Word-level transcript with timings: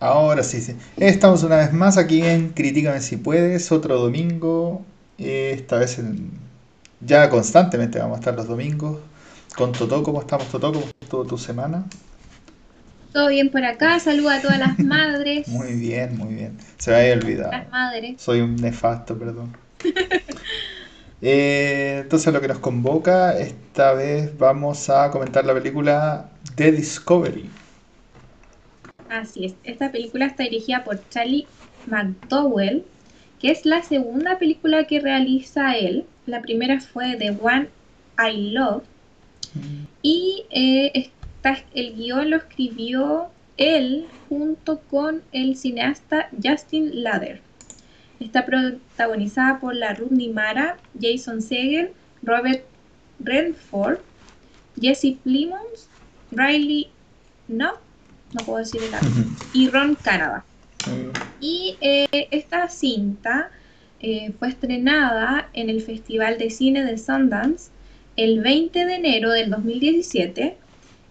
Ahora 0.00 0.42
sí, 0.44 0.60
sí. 0.60 0.76
Estamos 0.96 1.42
una 1.42 1.56
vez 1.56 1.72
más 1.72 1.98
aquí 1.98 2.22
en 2.22 2.50
Critícame 2.50 3.00
si 3.00 3.16
puedes, 3.16 3.72
otro 3.72 3.98
domingo. 3.98 4.84
Esta 5.18 5.78
vez 5.78 5.98
en- 5.98 6.30
ya 7.00 7.28
constantemente 7.30 7.98
vamos 7.98 8.16
a 8.16 8.20
estar 8.20 8.34
los 8.34 8.46
domingos. 8.46 8.98
Con 9.56 9.72
Totó, 9.72 10.02
¿cómo 10.02 10.20
estamos 10.20 10.46
Totó? 10.48 10.72
¿Cómo 10.72 10.84
estuvo 11.00 11.24
tu 11.24 11.36
semana? 11.38 11.84
Todo 13.12 13.28
bien 13.28 13.50
por 13.50 13.64
acá, 13.64 13.98
saluda 13.98 14.36
a 14.36 14.42
todas 14.42 14.58
las 14.58 14.78
madres. 14.84 15.48
Muy 15.48 15.72
bien, 15.74 16.16
muy 16.16 16.34
bien. 16.34 16.56
Se 16.78 16.90
me 16.92 16.98
había 16.98 17.14
olvidado. 17.14 17.50
Las 17.50 17.68
madres. 17.70 18.20
Soy 18.22 18.40
un 18.40 18.54
nefasto, 18.56 19.18
perdón. 19.18 19.56
Eh, 21.20 21.98
entonces 22.02 22.32
lo 22.32 22.40
que 22.40 22.46
nos 22.46 22.60
convoca, 22.60 23.36
esta 23.36 23.92
vez 23.92 24.38
vamos 24.38 24.88
a 24.88 25.10
comentar 25.10 25.44
la 25.44 25.52
película 25.52 26.30
The 26.54 26.70
Discovery. 26.70 27.50
Así 29.10 29.46
es. 29.46 29.54
Esta 29.64 29.90
película 29.90 30.26
está 30.26 30.44
dirigida 30.44 30.84
por 30.84 31.00
Charlie 31.08 31.46
McDowell, 31.86 32.84
que 33.40 33.50
es 33.50 33.64
la 33.64 33.82
segunda 33.82 34.38
película 34.38 34.84
que 34.84 35.00
realiza 35.00 35.76
él. 35.76 36.04
La 36.26 36.42
primera 36.42 36.80
fue 36.80 37.16
The 37.16 37.30
One 37.40 37.68
I 38.18 38.50
Love. 38.50 38.84
Y 40.02 40.44
eh, 40.50 41.10
el 41.74 41.94
guion 41.94 42.30
lo 42.30 42.36
escribió 42.36 43.28
él 43.56 44.06
junto 44.28 44.80
con 44.80 45.22
el 45.32 45.56
cineasta 45.56 46.28
Justin 46.42 47.02
Lader. 47.02 47.40
Está 48.20 48.44
protagonizada 48.44 49.60
por 49.60 49.74
la 49.74 49.94
Rooney 49.94 50.28
Mara, 50.28 50.76
Jason 51.00 51.40
Segel, 51.40 51.92
Robert 52.22 52.64
Redford, 53.20 53.98
Jesse 54.80 55.16
Plimons, 55.22 55.88
Riley 56.30 56.90
no, 57.48 57.74
no 58.32 58.44
puedo 58.44 58.58
decir 58.58 58.82
el 58.82 58.90
nombre, 58.90 59.24
y 59.52 59.68
Ron 59.68 59.94
Canada. 59.94 60.44
Y 61.40 61.76
eh, 61.80 62.28
esta 62.30 62.68
cinta 62.68 63.50
eh, 64.00 64.32
fue 64.38 64.48
estrenada 64.48 65.48
en 65.52 65.70
el 65.70 65.82
Festival 65.82 66.38
de 66.38 66.50
Cine 66.50 66.84
de 66.84 66.98
Sundance 66.98 67.70
el 68.16 68.40
20 68.40 68.84
de 68.84 68.94
enero 68.94 69.30
del 69.30 69.50
2017 69.50 70.56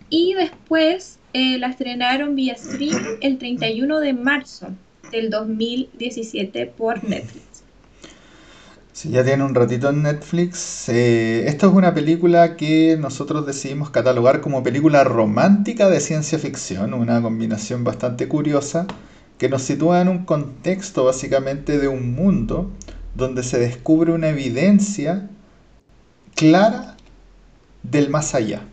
y 0.10 0.34
después 0.34 1.20
eh, 1.34 1.58
la 1.58 1.68
estrenaron 1.68 2.36
vía 2.36 2.56
stream 2.56 3.18
el 3.22 3.38
31 3.38 4.00
de 4.00 4.14
marzo 4.14 4.70
del 5.12 5.30
2017 5.30 6.66
por 6.68 7.04
Netflix. 7.04 7.57
Si 8.98 9.12
ya 9.12 9.24
tiene 9.24 9.44
un 9.44 9.54
ratito 9.54 9.92
en 9.92 10.02
Netflix, 10.02 10.90
eh, 10.90 11.48
esta 11.48 11.68
es 11.68 11.72
una 11.72 11.94
película 11.94 12.56
que 12.56 12.98
nosotros 13.00 13.46
decidimos 13.46 13.92
catalogar 13.92 14.42
como 14.42 14.64
película 14.64 15.04
romántica 15.04 15.88
de 15.88 16.00
ciencia 16.00 16.40
ficción, 16.40 16.96
una 16.96 17.22
combinación 17.22 17.84
bastante 17.84 18.28
curiosa 18.28 18.88
que 19.38 19.50
nos 19.50 19.62
sitúa 19.62 20.02
en 20.02 20.08
un 20.08 20.26
contexto 20.26 21.06
básicamente 21.06 21.78
de 21.78 21.88
un 21.88 22.16
mundo 22.16 22.72
donde 23.14 23.44
se 23.44 23.60
descubre 23.60 24.14
una 24.14 24.30
evidencia 24.30 25.30
clara 26.34 26.98
del 27.84 28.10
más 28.10 28.34
allá, 28.34 28.64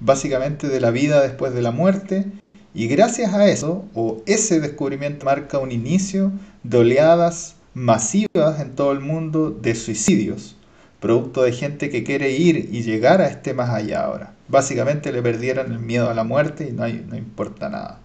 básicamente 0.00 0.68
de 0.68 0.80
la 0.80 0.90
vida 0.90 1.20
después 1.20 1.52
de 1.52 1.60
la 1.60 1.72
muerte, 1.72 2.24
y 2.72 2.88
gracias 2.88 3.34
a 3.34 3.46
eso, 3.46 3.84
o 3.92 4.22
ese 4.24 4.60
descubrimiento 4.60 5.26
marca 5.26 5.58
un 5.58 5.72
inicio 5.72 6.32
de 6.62 6.78
oleadas 6.78 7.57
masivas 7.78 8.60
en 8.60 8.74
todo 8.74 8.92
el 8.92 9.00
mundo 9.00 9.50
de 9.50 9.74
suicidios, 9.74 10.56
producto 11.00 11.42
de 11.42 11.52
gente 11.52 11.90
que 11.90 12.04
quiere 12.04 12.32
ir 12.32 12.68
y 12.72 12.82
llegar 12.82 13.20
a 13.22 13.28
este 13.28 13.54
más 13.54 13.70
allá 13.70 14.04
ahora. 14.04 14.34
Básicamente 14.48 15.12
le 15.12 15.22
perdieron 15.22 15.72
el 15.72 15.78
miedo 15.78 16.10
a 16.10 16.14
la 16.14 16.24
muerte 16.24 16.68
y 16.68 16.72
no, 16.72 16.84
hay- 16.84 17.04
no 17.08 17.16
importa 17.16 17.68
nada. 17.68 18.02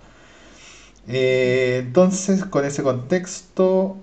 Eh, 1.08 1.82
entonces, 1.86 2.46
con 2.46 2.66
ese 2.66 2.84
contexto, 2.84 3.98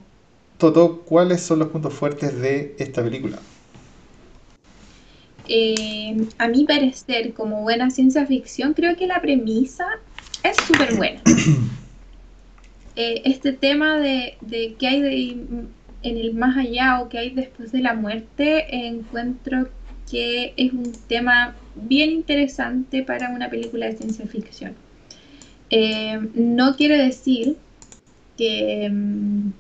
Toto, 0.59 1.03
¿cuáles 1.05 1.41
son 1.43 1.59
los 1.61 1.69
puntos 1.69 1.95
fuertes 1.95 2.39
de 2.41 2.77
esta 2.79 3.03
película? 3.03 3.43
Eh, 5.45 6.29
a 6.39 6.49
mi 6.49 6.65
parecer, 6.65 7.33
como 7.35 7.63
buena 7.63 7.91
ciencia 7.91 8.27
ficción, 8.27 8.75
creo 8.75 8.97
que 8.97 9.07
la 9.07 9.21
premisa 9.21 9.87
es 10.43 10.65
súper 10.65 10.95
buena. 10.95 11.23
Eh, 13.03 13.23
este 13.25 13.53
tema 13.55 13.99
de, 13.99 14.35
de 14.43 14.75
qué 14.79 14.89
hay 14.89 15.01
de- 15.01 15.37
en 16.03 16.17
el 16.19 16.35
más 16.35 16.59
allá 16.59 17.01
o 17.01 17.09
qué 17.09 17.17
hay 17.17 17.31
después 17.31 17.73
de 17.73 17.81
la 17.81 17.95
muerte, 17.95 18.67
encuentro 18.89 19.69
que 20.11 20.53
es 20.59 20.75
un 20.75 20.93
tema 21.09 21.57
bien 21.75 22.11
interesante 22.11 23.03
para 23.03 23.31
una 23.31 23.49
película 23.49 23.87
de 23.87 23.97
ciencia 23.97 24.27
ficción. 24.27 24.75
Eh, 25.71 26.21
no 26.35 26.77
quiere 26.77 26.99
decir 26.99 27.57
que, 28.37 28.91
mm, 28.93 29.51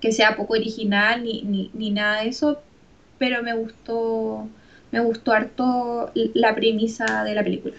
que 0.00 0.10
sea 0.10 0.36
poco 0.36 0.54
original 0.54 1.22
ni, 1.22 1.42
ni, 1.42 1.70
ni 1.74 1.90
nada 1.90 2.22
de 2.22 2.30
eso, 2.30 2.58
pero 3.18 3.40
me 3.44 3.54
gustó, 3.54 4.48
me 4.90 4.98
gustó 4.98 5.30
harto 5.30 6.10
la 6.34 6.56
premisa 6.56 7.22
de 7.22 7.34
la 7.36 7.44
película. 7.44 7.74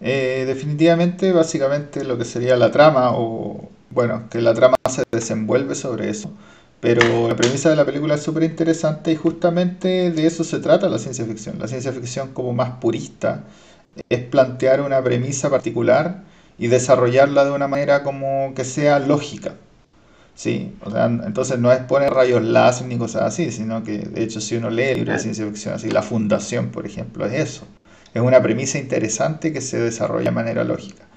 Eh, 0.00 0.42
definitivamente, 0.44 1.30
básicamente 1.30 2.02
lo 2.04 2.18
que 2.18 2.24
sería 2.24 2.56
la 2.56 2.72
trama, 2.72 3.12
o 3.14 3.68
bueno, 3.90 4.28
que 4.30 4.40
la 4.40 4.54
trama 4.54 4.76
se 4.88 5.02
desenvuelve 5.10 5.74
sobre 5.74 6.10
eso, 6.10 6.32
pero 6.80 7.28
la 7.28 7.36
premisa 7.36 7.70
de 7.70 7.76
la 7.76 7.84
película 7.84 8.14
es 8.14 8.22
súper 8.22 8.44
interesante 8.44 9.12
y 9.12 9.16
justamente 9.16 10.10
de 10.10 10.26
eso 10.26 10.44
se 10.44 10.60
trata 10.60 10.88
la 10.88 10.98
ciencia 10.98 11.24
ficción. 11.24 11.58
La 11.58 11.68
ciencia 11.68 11.92
ficción 11.92 12.32
como 12.32 12.52
más 12.52 12.72
purista 12.80 13.44
es 14.08 14.20
plantear 14.24 14.80
una 14.80 15.02
premisa 15.02 15.50
particular 15.50 16.24
y 16.58 16.68
desarrollarla 16.68 17.44
de 17.44 17.52
una 17.52 17.68
manera 17.68 18.02
como 18.02 18.52
que 18.54 18.64
sea 18.64 18.98
lógica. 18.98 19.54
Sí, 20.34 20.74
o 20.82 20.90
sea, 20.90 21.04
entonces 21.06 21.58
no 21.58 21.70
es 21.72 21.80
poner 21.80 22.14
rayos 22.14 22.42
láser 22.42 22.86
ni 22.86 22.96
cosas 22.96 23.22
así, 23.22 23.50
sino 23.50 23.84
que 23.84 23.98
de 23.98 24.22
hecho 24.22 24.40
si 24.40 24.56
uno 24.56 24.70
lee 24.70 24.94
libros 24.94 25.16
de 25.16 25.22
ciencia 25.22 25.44
ficción, 25.46 25.74
así 25.74 25.90
La 25.90 26.02
Fundación, 26.02 26.70
por 26.70 26.86
ejemplo, 26.86 27.26
es 27.26 27.34
eso. 27.34 27.66
Es 28.14 28.22
una 28.22 28.42
premisa 28.42 28.78
interesante 28.78 29.52
que 29.52 29.60
se 29.60 29.78
desarrolla 29.78 30.26
de 30.26 30.30
manera 30.30 30.64
lógica. 30.64 31.09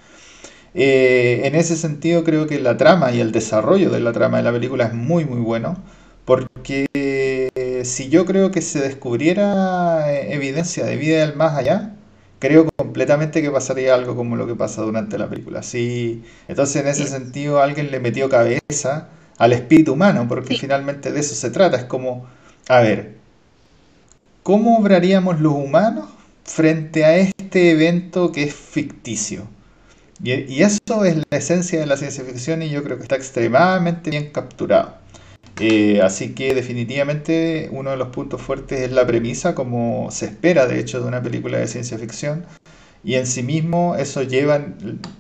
Eh, 0.76 1.42
en 1.46 1.56
ese 1.56 1.76
sentido 1.76 2.24
creo 2.24 2.48
que 2.48 2.60
la 2.60 2.78
trama 2.78 3.12
y 3.12 3.20
el 3.20 3.32
desarrollo 3.32 3.92
de 3.92 4.00
la 4.00 4.12
trama 4.14 4.38
de 4.38 4.44
la 4.44 4.52
película 4.52 4.86
es 4.86 4.94
muy 4.94 5.24
muy 5.26 5.40
bueno, 5.40 5.78
porque 6.26 6.88
eh, 6.96 7.82
si 7.86 8.10
yo 8.10 8.26
creo 8.26 8.50
que 8.52 8.62
se 8.62 8.80
descubriera 8.82 10.12
eh, 10.12 10.34
evidencia 10.34 10.86
de 10.86 10.96
vida 10.98 11.20
del 11.20 11.36
más 11.36 11.56
allá, 11.58 11.96
creo 12.40 12.68
completamente 12.76 13.42
que 13.42 13.52
pasaría 13.52 13.94
algo 13.94 14.16
como 14.16 14.36
lo 14.36 14.48
que 14.48 14.56
pasa 14.56 14.82
durante 14.82 15.18
la 15.18 15.30
película. 15.30 15.62
Sí, 15.64 16.24
entonces 16.48 16.82
en 16.82 16.88
ese 16.88 17.06
Sí, 17.06 17.12
sentido 17.12 17.62
alguien 17.62 17.92
le 17.92 18.00
metió 18.00 18.30
cabeza 18.30 19.10
al 19.38 19.54
espíritu 19.54 19.94
humano, 19.94 20.26
porque 20.28 20.56
sí, 20.56 20.56
finalmente 20.56 21.12
de 21.12 21.20
eso 21.20 21.36
se 21.36 21.52
trata. 21.52 21.78
Es 21.78 21.86
como, 21.86 22.26
a 22.70 22.80
ver, 22.82 23.16
¿cómo 24.44 24.78
obraríamos 24.78 25.40
los 25.42 25.54
humanos 25.54 26.06
frente 26.44 27.04
a 27.04 27.16
este 27.18 27.72
evento 27.72 28.32
que 28.32 28.44
es 28.44 28.54
ficticio? 28.54 29.48
Y, 30.22 30.34
y 30.54 30.64
eso 30.64 31.06
es 31.06 31.18
la 31.18 31.38
esencia 31.38 31.80
de 31.80 31.86
la 31.86 31.98
ciencia 31.98 32.24
ficción 32.24 32.62
y 32.62 32.70
yo 32.70 32.84
creo 32.84 32.98
que 32.98 33.04
está 33.04 33.16
extremadamente 33.16 34.10
bien 34.10 34.32
capturado. 34.32 35.04
Eh, 35.60 36.02
así 36.02 36.34
que 36.34 36.56
definitivamente 36.56 37.70
uno 37.72 37.92
de 37.92 37.98
los 37.98 38.08
puntos 38.10 38.42
fuertes 38.42 38.82
es 38.82 38.92
la 38.92 39.06
premisa, 39.06 39.54
como 39.54 40.10
se 40.12 40.26
espera 40.26 40.66
de 40.66 40.80
hecho 40.80 41.00
de 41.00 41.08
una 41.08 41.22
película 41.22 41.60
de 41.60 41.68
ciencia 41.68 41.98
ficción, 41.98 42.46
y 43.04 43.16
en 43.16 43.28
sí 43.28 43.44
mismo 43.44 43.96
eso 43.96 44.24
lleva 44.24 44.62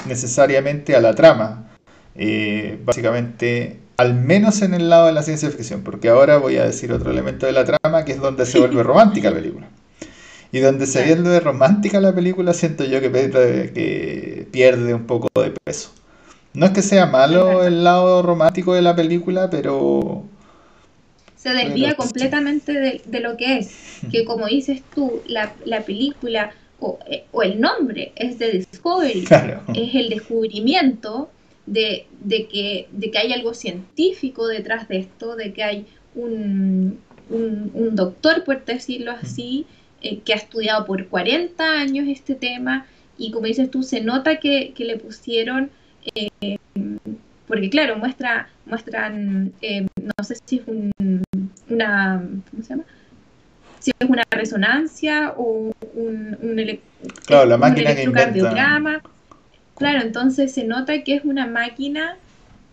necesariamente 0.07 0.95
a 0.95 1.01
la 1.01 1.13
trama. 1.13 1.69
Eh, 2.15 2.79
básicamente, 2.85 3.79
al 3.97 4.15
menos 4.15 4.61
en 4.61 4.73
el 4.73 4.89
lado 4.89 5.07
de 5.07 5.13
la 5.13 5.23
ciencia 5.23 5.49
ficción, 5.51 5.83
porque 5.83 6.09
ahora 6.09 6.37
voy 6.37 6.57
a 6.57 6.65
decir 6.65 6.91
otro 6.91 7.11
elemento 7.11 7.45
de 7.45 7.51
la 7.51 7.65
trama 7.65 8.05
que 8.05 8.13
es 8.13 8.19
donde 8.19 8.45
se 8.45 8.59
vuelve 8.59 8.81
romántica 8.83 9.29
la 9.29 9.35
película. 9.35 9.69
Y 10.53 10.59
donde 10.59 10.85
se 10.85 11.03
claro. 11.03 11.21
vuelve 11.23 11.39
romántica 11.41 11.99
la 11.99 12.13
película, 12.15 12.53
siento 12.53 12.85
yo 12.85 13.01
que, 13.01 13.11
pierde- 13.11 13.73
que 13.73 14.47
pierde 14.51 14.93
un 14.93 15.05
poco 15.05 15.27
de 15.41 15.51
peso. 15.65 15.91
No 16.53 16.67
es 16.67 16.71
que 16.73 16.83
sea 16.83 17.07
malo 17.07 17.65
el 17.65 17.83
lado 17.83 18.21
romántico 18.21 18.75
de 18.75 18.83
la 18.83 18.95
película, 18.95 19.49
pero, 19.49 20.23
Se 21.35 21.49
desvía 21.49 21.95
completamente 21.95 22.71
de, 22.71 23.01
de 23.03 23.19
lo 23.19 23.35
que 23.35 23.57
es, 23.57 23.71
que 24.11 24.23
como 24.23 24.45
dices 24.45 24.83
tú, 24.93 25.21
la, 25.25 25.53
la 25.65 25.81
película 25.81 26.51
o, 26.79 26.99
eh, 27.09 27.25
o 27.31 27.41
el 27.41 27.59
nombre 27.59 28.11
es 28.15 28.37
de 28.37 28.51
Discovery, 28.51 29.23
claro. 29.23 29.61
es 29.73 29.95
el 29.95 30.09
descubrimiento 30.09 31.31
de, 31.65 32.05
de 32.21 32.47
que, 32.47 32.87
de 32.91 33.09
que 33.09 33.17
hay 33.17 33.33
algo 33.33 33.53
científico 33.55 34.47
detrás 34.47 34.87
de 34.87 34.99
esto, 34.99 35.35
de 35.35 35.51
que 35.51 35.63
hay 35.63 35.87
un, 36.13 36.99
un, 37.29 37.71
un 37.73 37.95
doctor, 37.95 38.43
por 38.43 38.63
decirlo 38.63 39.11
así, 39.11 39.65
eh, 40.03 40.19
que 40.23 40.33
ha 40.33 40.37
estudiado 40.37 40.85
por 40.85 41.07
40 41.07 41.63
años 41.63 42.07
este 42.07 42.35
tema 42.35 42.85
y 43.17 43.31
como 43.31 43.47
dices 43.47 43.71
tú, 43.71 43.83
se 43.83 44.01
nota 44.01 44.37
que, 44.39 44.73
que 44.75 44.85
le 44.85 44.97
pusieron, 44.97 45.69
eh, 46.15 46.57
porque 47.47 47.69
claro, 47.69 47.97
muestra, 47.97 48.49
muestran, 48.65 49.53
eh, 49.61 49.87
no 49.95 50.23
sé 50.23 50.35
si 50.45 50.57
es 50.57 50.67
un, 50.67 50.91
una, 51.69 52.23
¿cómo 52.49 52.63
se 52.63 52.69
llama? 52.69 52.83
Si 53.79 53.91
es 53.99 54.09
una 54.09 54.23
resonancia 54.31 55.33
o 55.37 55.73
un, 55.93 56.37
un, 56.41 56.79
Claro, 57.25 57.45
la 57.45 57.55
un 57.55 57.61
máquina 57.61 57.95
que 57.95 58.03
inventa. 58.03 58.29
electrocardiograma. 58.29 59.01
Claro, 59.75 60.01
entonces 60.01 60.53
se 60.53 60.63
nota 60.63 61.03
que 61.03 61.15
es 61.15 61.25
una 61.25 61.47
máquina 61.47 62.17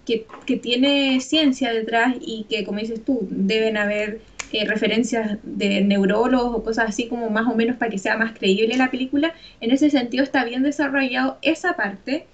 que, 0.04 0.26
tiene 0.56 1.20
ciencia 1.20 1.72
detrás 1.72 2.14
y 2.20 2.46
que, 2.48 2.64
como 2.64 2.78
dices 2.78 3.04
tú, 3.04 3.26
deben 3.30 3.76
haber 3.76 4.20
eh, 4.52 4.64
referencias 4.66 5.38
de 5.42 5.80
neurólogos 5.82 6.56
o 6.56 6.64
cosas 6.64 6.88
así 6.88 7.08
como 7.08 7.30
más 7.30 7.46
o 7.46 7.54
menos 7.54 7.76
para 7.76 7.90
que 7.90 7.98
sea 7.98 8.16
más 8.16 8.32
creíble 8.32 8.76
la 8.76 8.90
película, 8.90 9.34
en 9.60 9.70
ese 9.70 9.90
sentido 9.90 10.24
está 10.24 10.44
bien 10.44 10.62
desarrollado 10.62 11.38
esa 11.42 11.74
parte, 11.74 12.26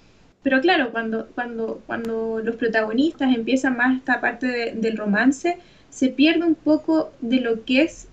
pero 0.43 0.61
claro, 0.61 0.91
cuando, 0.91 1.27
cuando, 1.35 1.81
cuando 1.85 2.39
los 2.43 2.55
protagonistas 2.55 3.35
empiezan 3.35 3.77
más 3.77 3.97
esta 3.97 4.21
parte 4.21 4.73
del 4.75 4.97
romance, 4.97 5.57
se 5.89 6.09
pierde 6.09 6.45
un 6.45 6.55
poco 6.55 7.11
de 7.21 7.41
lo 7.41 7.65
que 7.65 7.81
es 7.81 8.07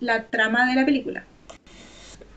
la 0.00 0.24
trama 0.24 0.66
de 0.66 0.74
la 0.74 0.84
película. 0.84 1.24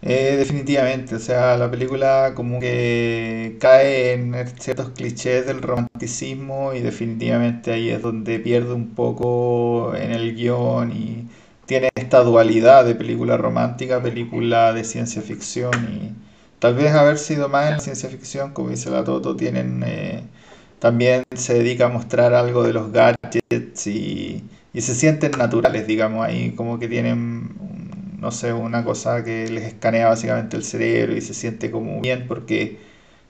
Eh, 0.06 0.36
definitivamente, 0.38 1.16
o 1.16 1.20
sea, 1.20 1.56
la 1.58 1.72
película 1.72 2.34
como 2.36 2.60
que 2.60 3.56
cae 3.62 4.12
en 4.14 4.36
ciertos 4.60 4.90
clichés 4.90 5.46
del 5.48 5.62
romanticismo 5.62 6.74
y 6.74 6.82
definitivamente 6.82 7.72
ahí 7.72 7.90
es 7.90 8.02
donde 8.02 8.38
pierde 8.40 8.74
un 8.74 8.94
poco 8.96 9.96
en 9.96 10.12
el 10.12 10.36
guion 10.36 10.92
y 10.92 11.30
tiene 11.66 11.90
esta 11.96 12.22
dualidad 12.22 12.84
de 12.86 12.96
película 12.96 13.38
romántica, 13.38 14.02
película 14.04 14.74
de 14.74 14.84
ciencia 14.84 15.22
ficción 15.22 15.72
y 15.90 16.12
tal 16.60 16.76
vez 16.76 16.92
haber 16.94 17.18
sido 17.18 17.48
más 17.48 17.68
en 17.68 17.74
la 17.76 17.80
ciencia 17.80 18.10
ficción, 18.10 18.52
como 18.54 18.70
dice 18.70 18.90
la 18.90 19.04
Toto, 19.06 19.36
tienen... 19.38 19.84
Eh, 19.86 20.24
también 20.80 21.24
se 21.34 21.54
dedica 21.54 21.86
a 21.86 21.90
mostrar 21.90 22.34
algo 22.34 22.64
de 22.64 22.74
los 22.74 22.92
gadgets 22.92 23.88
y, 23.88 24.44
y 24.74 24.82
se 24.82 24.96
sienten 24.96 25.32
naturales, 25.32 25.88
digamos, 25.88 26.26
ahí 26.26 26.52
como 26.56 26.78
que 26.78 26.90
tienen 26.90 27.54
no 28.24 28.32
sé, 28.32 28.54
una 28.54 28.86
cosa 28.86 29.24
que 29.24 29.50
les 29.50 29.66
escanea 29.66 30.08
básicamente 30.08 30.56
el 30.58 30.64
cerebro 30.64 31.16
y 31.16 31.22
se 31.22 31.34
siente 31.34 31.70
como 31.70 32.02
bien 32.02 32.26
porque 32.28 32.80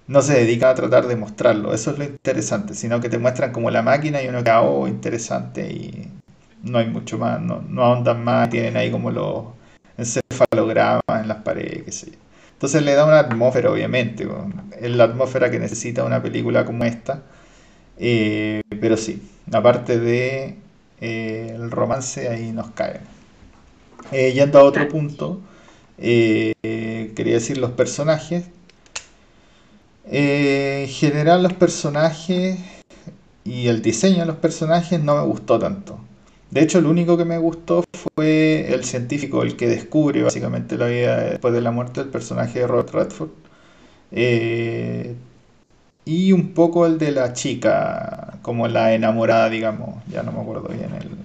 no 0.08 0.22
se 0.22 0.36
dedican 0.36 0.70
a 0.72 0.76
tratar 0.76 1.08
de 1.08 1.16
mostrarlo. 1.16 1.74
Eso 1.74 1.92
es 1.92 1.98
lo 1.98 2.06
interesante, 2.06 2.76
sino 2.76 3.02
que 3.02 3.10
te 3.10 3.18
muestran 3.18 3.52
como 3.52 3.72
la 3.72 3.82
máquina 3.82 4.22
y 4.22 4.28
uno 4.28 4.44
queda, 4.44 4.62
oh, 4.62 4.88
interesante 4.88 5.68
y 5.72 6.12
no 6.64 6.78
hay 6.78 6.88
mucho 6.90 7.18
más, 7.18 7.42
no, 7.42 7.62
no 7.68 7.84
ahondan 7.84 8.24
más, 8.24 8.50
tienen 8.50 8.78
ahí 8.78 8.92
como 8.92 9.12
los 9.12 9.46
encefalogramas 9.98 11.02
en 11.22 11.28
las 11.28 11.38
paredes, 11.40 11.84
qué 11.86 11.92
sé 11.92 12.12
yo. 12.12 12.18
Entonces 12.54 12.84
le 12.84 12.94
da 12.94 13.06
una 13.06 13.20
atmósfera, 13.20 13.72
obviamente, 13.72 14.28
es 14.80 14.92
la 14.92 15.06
atmósfera 15.06 15.50
que 15.52 15.60
necesita 15.60 16.04
una 16.06 16.22
película 16.22 16.66
como 16.66 16.84
esta. 16.86 17.24
Eh, 17.98 18.62
pero 18.82 18.98
sí, 18.98 19.22
aparte 19.52 20.00
de 20.00 20.58
eh, 21.02 21.58
romance, 21.70 22.30
ahí 22.30 22.52
nos 22.52 22.72
cae. 22.72 23.02
Eh, 24.12 24.34
yendo 24.34 24.60
a 24.60 24.64
otro 24.64 24.88
punto, 24.90 25.40
eh, 25.98 26.54
quería 27.16 27.36
decir 27.36 27.58
los 27.58 27.72
personajes. 27.72 28.46
Eh, 30.06 30.86
en 30.88 30.90
general 30.90 31.44
los 31.44 31.54
personajes 31.54 32.60
y 33.46 33.68
el 33.68 33.82
diseño 33.82 34.20
de 34.20 34.26
los 34.26 34.38
personajes 34.38 35.02
no 35.02 35.16
me 35.16 35.24
gustó 35.24 35.60
tanto. 35.60 36.00
De 36.52 36.62
hecho, 36.62 36.82
lo 36.82 36.90
único 36.90 37.18
que 37.18 37.26
me 37.26 37.38
gustó 37.38 37.84
fue 38.16 38.74
el 38.74 38.84
científico, 38.84 39.44
el 39.44 39.56
que 39.56 39.68
descubre 39.68 40.22
básicamente 40.24 40.78
la 40.78 40.88
vida 40.88 41.18
después 41.22 41.54
de 41.54 41.62
la 41.62 41.72
muerte 41.72 42.02
del 42.02 42.10
personaje 42.12 42.60
de 42.60 42.68
Robert 42.68 42.92
Redford. 42.92 43.30
y 46.06 46.32
un 46.34 46.54
poco 46.54 46.86
el 46.86 46.98
de 46.98 47.12
la 47.12 47.34
chica, 47.34 48.40
como 48.42 48.68
la 48.68 48.94
enamorada, 48.94 49.50
digamos, 49.50 50.04
ya 50.10 50.24
no 50.24 50.32
me 50.32 50.42
acuerdo 50.42 50.68
bien 50.70 50.94
el, 50.96 51.23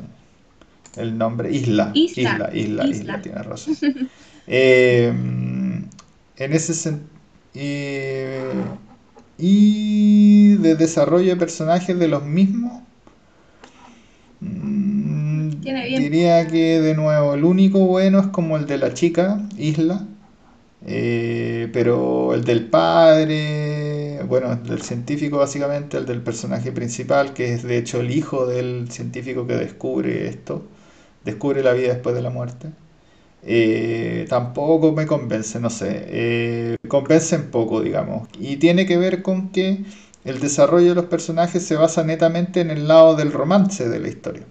el 0.98 1.16
nombre, 1.16 1.52
Isla. 1.52 1.92
Isla, 1.94 2.50
Isla, 2.52 2.86
Isla, 2.86 3.22
tiene 3.22 3.42
razón. 3.42 3.76
Eh, 4.50 5.12
en 6.38 6.52
ese 6.54 6.72
sentido. 6.72 7.10
y 9.36 10.54
de 10.56 10.74
desarrollo 10.74 11.28
de 11.28 11.36
personajes 11.36 11.98
de 11.98 12.08
los 12.08 12.24
mismos. 12.24 12.82
Mm, 14.40 15.50
diría 15.60 16.46
que 16.46 16.80
de 16.80 16.94
nuevo, 16.94 17.34
el 17.34 17.44
único 17.44 17.80
bueno 17.80 18.20
es 18.20 18.28
como 18.28 18.56
el 18.56 18.66
de 18.66 18.78
la 18.78 18.94
chica, 18.94 19.46
Isla. 19.58 20.06
Eh, 20.86 21.68
pero 21.72 22.34
el 22.34 22.44
del 22.44 22.66
padre, 22.66 24.22
bueno, 24.28 24.56
del 24.56 24.80
científico 24.80 25.38
básicamente, 25.38 25.98
el 25.98 26.06
del 26.06 26.22
personaje 26.22 26.72
principal, 26.72 27.34
que 27.34 27.52
es 27.52 27.64
de 27.64 27.78
hecho 27.78 28.00
el 28.00 28.10
hijo 28.12 28.46
del 28.46 28.90
científico 28.90 29.46
que 29.46 29.56
descubre 29.56 30.28
esto 30.28 30.64
descubre 31.24 31.62
la 31.62 31.72
vida 31.72 31.88
después 31.94 32.14
de 32.14 32.22
la 32.22 32.30
muerte. 32.30 32.68
Eh, 33.42 34.26
tampoco 34.28 34.92
me 34.92 35.06
convence, 35.06 35.60
no 35.60 35.70
sé, 35.70 36.04
eh, 36.08 36.76
convence 36.88 37.36
en 37.36 37.50
poco, 37.50 37.80
digamos. 37.82 38.28
Y 38.38 38.56
tiene 38.56 38.86
que 38.86 38.96
ver 38.98 39.22
con 39.22 39.50
que 39.50 39.84
el 40.24 40.40
desarrollo 40.40 40.90
de 40.90 40.94
los 40.96 41.06
personajes 41.06 41.64
se 41.64 41.76
basa 41.76 42.04
netamente 42.04 42.60
en 42.60 42.70
el 42.70 42.88
lado 42.88 43.16
del 43.16 43.32
romance 43.32 43.88
de 43.88 44.00
la 44.00 44.08
historia. 44.08 44.44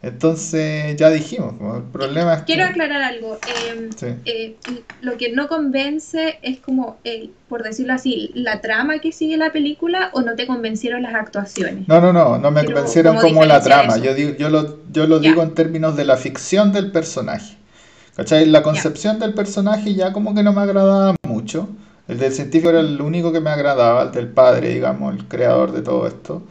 Entonces, 0.00 0.94
ya 0.96 1.10
dijimos, 1.10 1.54
el 1.76 1.82
problema 1.90 2.34
es 2.34 2.42
Quiero 2.42 2.64
aclarar 2.64 3.02
algo. 3.02 3.36
Em, 3.68 3.90
eh, 4.26 4.54
lo 5.00 5.16
que 5.16 5.32
no 5.32 5.48
convence 5.48 6.38
es 6.42 6.60
como, 6.60 6.98
por 7.48 7.64
decirlo 7.64 7.94
así, 7.94 8.30
la 8.34 8.60
trama 8.60 9.00
que 9.00 9.10
sigue 9.10 9.36
la 9.36 9.50
película 9.50 10.10
o 10.12 10.22
no 10.22 10.36
te 10.36 10.46
convencieron 10.46 11.02
las 11.02 11.14
actuaciones. 11.14 11.88
No, 11.88 12.00
no, 12.00 12.12
no, 12.12 12.38
no 12.38 12.50
me 12.52 12.64
convencieron 12.64 13.16
como 13.16 13.44
la 13.44 13.60
trama. 13.60 13.98
Yo, 13.98 14.14
digo, 14.14 14.36
yo 14.38 14.50
lo, 14.50 14.78
yo 14.92 15.08
lo 15.08 15.18
digo 15.18 15.42
en 15.42 15.54
términos 15.54 15.96
de 15.96 16.04
la 16.04 16.16
ficción 16.16 16.72
del 16.72 16.92
personaje. 16.92 17.56
¿Cachai? 18.14 18.46
La 18.46 18.62
concepción 18.62 19.18
del 19.18 19.34
personaje 19.34 19.94
ya 19.94 20.12
como 20.12 20.34
que 20.34 20.44
no 20.44 20.52
me 20.52 20.60
agradaba 20.60 21.16
mucho. 21.22 21.68
El 22.06 22.18
del 22.18 22.32
científico 22.32 22.70
era 22.70 22.80
el 22.80 23.00
único 23.00 23.32
que 23.32 23.40
me 23.40 23.50
agradaba, 23.50 24.02
el 24.02 24.12
del 24.12 24.28
padre, 24.28 24.70
digamos, 24.70 25.14
el 25.14 25.26
creador 25.26 25.72
de 25.72 25.82
todo 25.82 26.06
esto. 26.06 26.42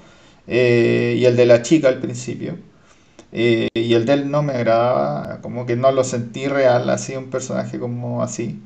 Eh, 0.48 1.16
y 1.18 1.26
el 1.26 1.36
de 1.36 1.46
la 1.46 1.62
chica 1.62 1.88
al 1.88 2.00
principio. 2.00 2.58
Y 3.32 3.94
el 3.94 4.06
de 4.06 4.14
él 4.14 4.32
no 4.32 4.42
me 4.44 4.54
agradaba, 4.54 5.40
como 5.42 5.66
que 5.66 5.76
no 5.76 5.92
lo 5.92 6.04
sentí 6.04 6.48
real, 6.48 6.90
así 6.90 7.16
un 7.16 7.30
personaje 7.30 7.80
como 7.80 8.24
así. 8.24 8.62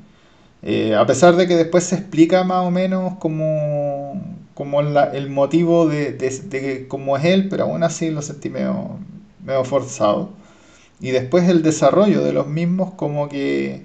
Eh, 0.62 0.94
a 0.94 1.04
pesar 1.06 1.36
de 1.36 1.48
que 1.48 1.56
después 1.56 1.84
se 1.84 1.96
explica 1.96 2.44
más 2.44 2.64
o 2.64 2.70
menos 2.70 3.16
como, 3.18 4.22
como 4.54 4.80
el 4.80 5.30
motivo 5.30 5.88
de, 5.88 6.12
de, 6.12 6.86
cómo 6.88 7.16
es 7.16 7.24
él, 7.24 7.48
pero 7.48 7.64
aún 7.64 7.82
así 7.82 8.10
lo 8.10 8.22
sentí 8.22 8.48
medio, 8.48 8.98
medio 9.44 9.64
forzado. 9.64 10.30
Y 11.00 11.10
después 11.10 11.48
el 11.48 11.62
desarrollo 11.62 12.22
de 12.22 12.32
los 12.32 12.46
mismos 12.46 12.94
como 12.94 13.28
que 13.28 13.84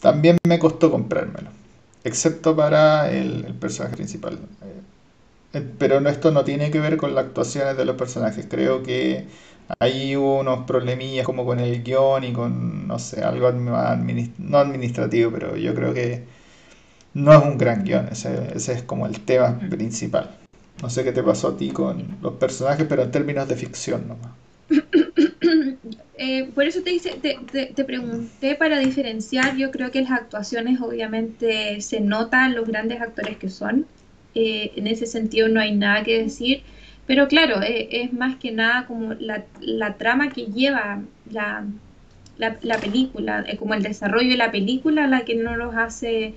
también 0.00 0.38
me 0.46 0.58
costó 0.58 0.90
comprármelo, 0.90 1.50
excepto 2.04 2.56
para 2.56 3.10
el, 3.10 3.44
el 3.46 3.54
personaje 3.54 3.96
principal. 3.96 4.40
Eh, 5.52 5.62
pero 5.78 5.98
esto 6.08 6.32
no 6.32 6.44
tiene 6.44 6.70
que 6.70 6.80
ver 6.80 6.96
con 6.96 7.14
las 7.14 7.26
actuaciones 7.26 7.76
de 7.76 7.84
los 7.84 7.96
personajes, 7.96 8.46
creo 8.50 8.82
que 8.82 9.26
Ahí 9.80 10.16
hubo 10.16 10.40
unos 10.40 10.64
problemillas 10.66 11.26
como 11.26 11.44
con 11.44 11.58
el 11.60 11.82
guion 11.82 12.24
y 12.24 12.32
con, 12.32 12.86
no 12.86 12.98
sé, 12.98 13.22
algo 13.22 13.50
no 13.52 13.76
administrativo, 14.58 15.32
pero 15.32 15.56
yo 15.56 15.74
creo 15.74 15.92
que 15.92 16.24
no 17.14 17.32
es 17.32 17.42
un 17.42 17.58
gran 17.58 17.82
guion, 17.84 18.08
ese, 18.08 18.52
ese 18.54 18.74
es 18.74 18.82
como 18.82 19.06
el 19.06 19.20
tema 19.20 19.58
principal. 19.70 20.36
No 20.82 20.90
sé 20.90 21.02
qué 21.02 21.12
te 21.12 21.22
pasó 21.22 21.48
a 21.48 21.56
ti 21.56 21.70
con 21.70 22.18
los 22.20 22.34
personajes, 22.34 22.86
pero 22.86 23.02
en 23.02 23.10
términos 23.10 23.48
de 23.48 23.56
ficción 23.56 24.06
nomás. 24.08 24.32
Eh, 26.18 26.50
por 26.54 26.64
eso 26.64 26.80
te, 26.82 26.92
hice, 26.92 27.10
te, 27.20 27.36
te, 27.66 27.84
pregunté 27.84 28.54
para 28.54 28.78
diferenciar, 28.78 29.54
yo 29.58 29.70
creo 29.70 29.90
que 29.90 30.00
las 30.00 30.12
actuaciones 30.12 30.80
obviamente 30.80 31.78
se 31.82 32.00
notan 32.00 32.54
los 32.54 32.66
grandes 32.66 33.02
actores 33.02 33.36
que 33.36 33.50
son, 33.50 33.86
eh, 34.34 34.72
en 34.76 34.86
ese 34.86 35.06
sentido 35.06 35.48
no 35.48 35.60
hay 35.60 35.76
nada 35.76 36.02
que 36.04 36.22
decir, 36.22 36.62
pero 37.06 37.28
claro, 37.28 37.62
e, 37.62 37.88
es, 38.02 38.12
más 38.12 38.36
que 38.36 38.52
nada 38.52 38.86
como 38.86 39.14
la, 39.14 39.94
trama 39.94 40.30
que 40.30 40.46
lleva 40.46 41.00
la, 41.30 41.64
la, 42.38 42.78
película, 42.78 43.44
eh, 43.46 43.56
como 43.56 43.74
el 43.74 43.82
desarrollo 43.82 44.28
de 44.28 44.36
la 44.36 44.50
película, 44.50 45.06
la 45.06 45.24
que 45.24 45.36
no 45.36 45.56
los 45.56 45.74
hace 45.74 46.34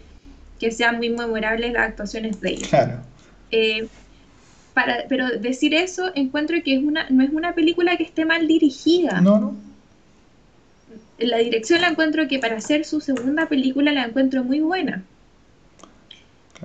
que 0.59 0.71
sean 0.71 0.97
muy 0.97 1.09
memorables 1.09 1.73
las 1.73 1.89
actuaciones 1.89 2.39
de 2.41 2.49
ellos. 2.51 2.67
Claro. 2.67 2.99
Eh, 3.51 3.88
para, 4.73 5.05
pero 5.07 5.39
decir 5.39 5.73
eso, 5.73 6.11
encuentro 6.15 6.57
que 6.63 6.75
es 6.75 6.83
una, 6.83 7.09
no 7.09 7.23
es 7.23 7.31
una 7.31 7.53
película 7.53 7.97
que 7.97 8.03
esté 8.03 8.25
mal 8.25 8.47
dirigida. 8.47 9.21
No, 9.21 9.39
no. 9.39 9.55
La 11.17 11.38
dirección 11.38 11.81
la 11.81 11.88
encuentro 11.88 12.27
que 12.27 12.39
para 12.39 12.57
hacer 12.57 12.85
su 12.85 13.01
segunda 13.01 13.47
película 13.47 13.91
la 13.91 14.05
encuentro 14.05 14.43
muy 14.43 14.59
buena. 14.59 15.03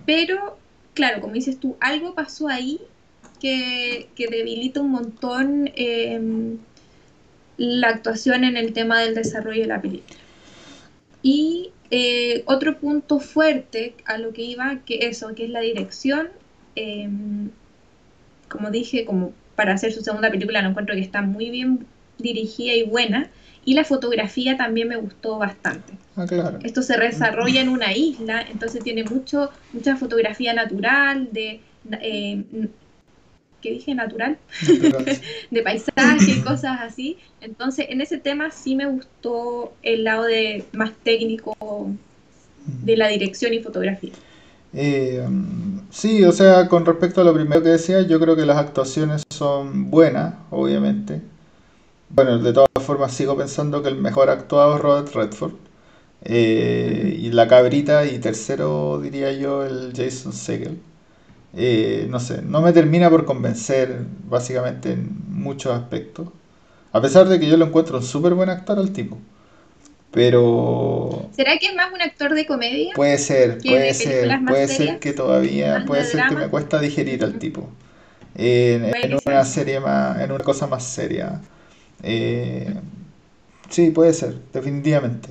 Pero, 0.07 0.59
claro, 0.93 1.21
como 1.21 1.35
dices 1.35 1.59
tú, 1.59 1.77
algo 1.81 2.15
pasó 2.15 2.49
ahí 2.49 2.81
que, 3.41 4.09
debilita 4.17 4.81
un 4.81 4.91
montón 4.91 5.71
em, 5.75 6.59
la 7.57 7.89
actuación 7.89 8.45
en 8.45 8.57
el 8.57 8.73
tema 8.73 9.01
del 9.01 9.15
desarrollo 9.15 9.63
de 9.63 9.69
la 9.69 9.81
película. 9.81 10.19
Y 11.23 11.71
eh, 11.91 12.43
otro 12.47 12.79
punto 12.79 13.21
fuerte 13.21 13.95
a 14.05 14.19
lo 14.19 14.33
que 14.33 14.43
iba, 14.43 14.79
que 14.85 15.07
eso, 15.07 15.35
que 15.35 15.45
es 15.45 15.51
la 15.51 15.61
dirección, 15.61 16.29
em, 16.75 17.51
como 18.49 18.71
dije, 18.71 19.05
como 19.05 19.33
para 19.55 19.75
hacer 19.75 19.93
su 19.93 20.01
segunda 20.01 20.31
película, 20.31 20.63
no 20.63 20.71
encuentro 20.71 20.95
que 20.95 21.01
está 21.01 21.23
muy 21.23 21.51
bien 21.51 21.87
dirigida 22.19 22.75
y 22.75 22.83
buena. 22.83 23.31
Y 23.67 23.75
la 23.75 23.85
fotografía 23.85 24.57
también 24.57 24.89
me 24.89 24.97
gustó 24.97 25.39
bastante. 25.39 25.95
Ah, 26.17 26.27
claro. 26.27 26.59
Esto 26.63 26.83
se 26.83 26.99
desarrolla 26.99 27.63
en 27.63 27.71
una 27.71 27.95
isla, 27.95 28.43
entonces 28.43 28.85
tiene 28.85 29.05
mucho, 29.05 29.51
mucha 29.73 29.97
fotografía 29.97 30.53
natural, 30.53 31.31
de 31.33 31.61
eh, 32.03 32.45
que 33.65 33.71
dije 33.71 33.95
natural, 33.95 34.37
de 35.51 35.63
paisaje 35.63 36.33
y 36.37 36.41
cosas 36.43 36.81
así. 36.83 37.17
Entonces, 37.41 37.87
en 37.89 38.03
ese 38.03 38.19
tema 38.19 38.51
sí 38.51 38.77
me 38.77 38.85
gustó 38.87 39.73
el 39.83 40.05
lado 40.05 40.25
de 40.25 40.67
más 40.73 40.93
técnico 41.03 41.57
de 42.67 42.97
la 42.99 43.09
dirección 43.09 43.55
y 43.55 43.61
fotografía. 43.61 44.13
Eh, 44.75 45.27
sí, 45.91 46.23
o 46.25 46.33
sea, 46.33 46.69
con 46.69 46.85
respecto 46.85 47.23
a 47.23 47.25
lo 47.25 47.33
primero 47.33 47.63
que 47.63 47.71
decía, 47.71 48.03
yo 48.03 48.21
creo 48.21 48.37
que 48.37 48.45
las 48.45 48.59
actuaciones 48.59 49.23
son 49.31 49.91
buenas, 49.91 50.35
obviamente. 50.51 51.23
Bueno, 52.11 52.39
de 52.39 52.53
todas 52.53 52.69
formas 52.85 53.15
sigo 53.15 53.35
pensando 53.35 53.83
que 53.83 53.89
el 53.89 53.97
mejor 53.97 54.29
actuado 54.29 54.77
es 54.77 54.83
Robert 54.83 55.15
Redford. 55.15 55.55
Eh, 56.23 57.17
y 57.19 57.31
la 57.31 57.49
cabrita 57.49 58.05
y 58.05 58.19
tercero 58.19 59.01
diría 59.01 59.33
yo 59.33 59.65
el 59.65 59.95
Jason 59.97 60.35
Segel. 60.35 60.79
Eh, 61.57 62.07
no 62.11 62.19
sé, 62.19 62.43
no 62.43 62.61
me 62.61 62.73
termina 62.73 63.09
por 63.11 63.25
convencer 63.25 64.05
básicamente 64.29 64.93
en 64.93 65.11
muchos 65.29 65.73
aspectos. 65.73 66.29
A 66.93 67.01
pesar 67.01 67.29
de 67.29 67.39
que 67.39 67.49
yo 67.49 67.57
lo 67.57 67.67
encuentro 67.67 67.99
un 67.99 68.05
súper 68.05 68.35
buen 68.35 68.51
actor 68.51 68.79
al 68.79 68.93
tipo. 68.93 69.19
Pero... 70.11 71.29
¿Será 71.35 71.59
que 71.59 71.67
es 71.67 71.75
más 71.75 71.93
un 71.93 72.01
actor 72.01 72.35
de 72.35 72.47
comedia? 72.47 72.93
Puede 72.95 73.19
ser, 73.19 73.59
puede 73.59 73.95
ser, 73.95 74.31
puede 74.47 74.69
ser 74.69 74.99
que 75.01 75.13
todavía, 75.13 75.85
puede 75.87 76.05
ser 76.05 76.29
que 76.29 76.37
me 76.37 76.49
cuesta 76.49 76.81
digerir 76.81 77.25
al 77.25 77.39
tipo. 77.39 77.69
en, 78.37 78.93
una 79.27 79.45
serie 79.45 79.81
más, 79.81 80.21
en 80.21 80.31
una 80.31 80.45
cosa 80.45 80.67
más 80.69 80.85
seria. 80.85 81.41
Eh, 82.03 82.73
sí, 83.69 83.91
puede 83.91 84.13
ser, 84.13 84.37
definitivamente. 84.53 85.31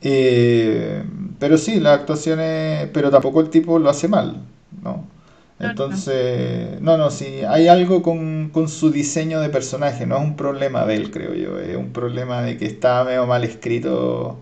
Eh, 0.00 1.02
pero 1.38 1.56
sí, 1.56 1.78
las 1.78 2.00
actuaciones, 2.00 2.88
pero 2.92 3.10
tampoco 3.10 3.40
el 3.40 3.48
tipo 3.48 3.78
lo 3.78 3.88
hace 3.88 4.08
mal, 4.08 4.42
¿no? 4.82 5.13
Entonces, 5.60 6.80
no, 6.80 6.96
no, 6.96 7.10
sí, 7.10 7.42
hay 7.48 7.68
algo 7.68 8.02
con, 8.02 8.50
su 8.68 8.90
diseño 8.90 9.40
de 9.40 9.50
personaje, 9.50 10.06
no 10.06 10.16
es 10.16 10.22
un 10.22 10.36
problema 10.36 10.84
de 10.84 10.96
él, 10.96 11.10
creo 11.10 11.34
yo, 11.34 11.58
es 11.60 11.76
un 11.76 11.92
problema 11.92 12.42
de 12.42 12.56
que 12.58 12.66
está 12.66 13.04
medio 13.04 13.26
mal 13.26 13.44
escrito. 13.44 14.38